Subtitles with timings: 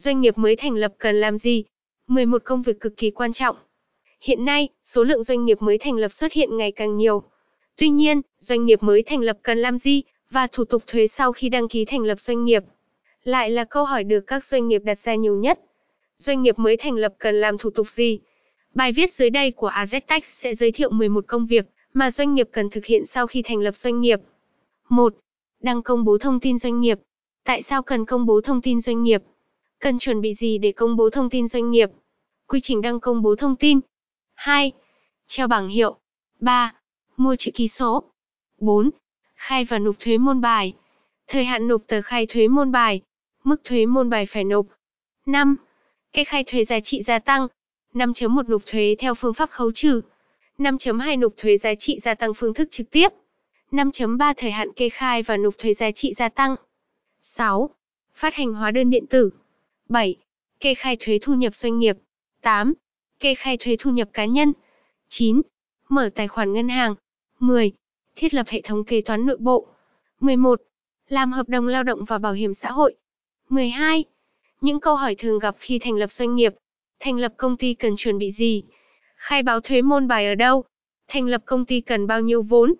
[0.00, 1.64] Doanh nghiệp mới thành lập cần làm gì?
[2.06, 3.56] 11 công việc cực kỳ quan trọng.
[4.20, 7.22] Hiện nay, số lượng doanh nghiệp mới thành lập xuất hiện ngày càng nhiều.
[7.76, 11.32] Tuy nhiên, doanh nghiệp mới thành lập cần làm gì và thủ tục thuế sau
[11.32, 12.64] khi đăng ký thành lập doanh nghiệp
[13.24, 15.60] lại là câu hỏi được các doanh nghiệp đặt ra nhiều nhất.
[16.16, 18.20] Doanh nghiệp mới thành lập cần làm thủ tục gì?
[18.74, 22.48] Bài viết dưới đây của AZTech sẽ giới thiệu 11 công việc mà doanh nghiệp
[22.52, 24.20] cần thực hiện sau khi thành lập doanh nghiệp.
[24.88, 25.14] 1.
[25.62, 26.98] Đăng công bố thông tin doanh nghiệp.
[27.44, 29.22] Tại sao cần công bố thông tin doanh nghiệp?
[29.80, 31.90] Cần chuẩn bị gì để công bố thông tin doanh nghiệp?
[32.46, 33.80] Quy trình đăng công bố thông tin.
[34.34, 34.72] 2.
[35.26, 35.98] Treo bảng hiệu.
[36.40, 36.74] 3.
[37.16, 38.04] Mua chữ ký số.
[38.58, 38.90] 4.
[39.34, 40.74] Khai và nộp thuế môn bài.
[41.26, 43.00] Thời hạn nộp tờ khai thuế môn bài.
[43.44, 44.66] Mức thuế môn bài phải nộp.
[45.26, 45.56] 5.
[46.12, 47.46] Kê khai thuế giá trị gia tăng.
[47.94, 50.00] 5.1 Nộp thuế theo phương pháp khấu trừ.
[50.58, 53.08] 5.2 Nộp thuế giá trị gia tăng phương thức trực tiếp.
[53.72, 56.56] 5.3 Thời hạn kê khai và nộp thuế giá trị gia tăng.
[57.22, 57.70] 6.
[58.14, 59.30] Phát hành hóa đơn điện tử.
[59.90, 60.16] 7.
[60.60, 61.96] Kê khai thuế thu nhập doanh nghiệp.
[62.42, 62.74] 8.
[63.18, 64.52] Kê khai thuế thu nhập cá nhân.
[65.08, 65.42] 9.
[65.88, 66.94] Mở tài khoản ngân hàng.
[67.38, 67.72] 10.
[68.16, 69.66] Thiết lập hệ thống kế toán nội bộ.
[70.20, 70.62] 11.
[71.08, 72.94] Làm hợp đồng lao động và bảo hiểm xã hội.
[73.48, 74.04] 12.
[74.60, 76.54] Những câu hỏi thường gặp khi thành lập doanh nghiệp.
[77.00, 78.62] Thành lập công ty cần chuẩn bị gì?
[79.16, 80.64] Khai báo thuế môn bài ở đâu?
[81.08, 82.74] Thành lập công ty cần bao nhiêu vốn?